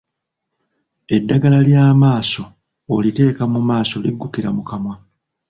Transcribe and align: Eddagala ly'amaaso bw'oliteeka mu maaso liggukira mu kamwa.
Eddagala 1.15 1.59
ly'amaaso 1.67 2.43
bw'oliteeka 2.85 3.43
mu 3.53 3.59
maaso 3.69 3.93
liggukira 4.03 4.49
mu 4.57 4.63
kamwa. 4.69 4.95